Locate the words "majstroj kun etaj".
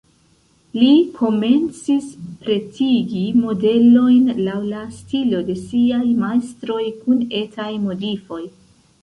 6.25-7.71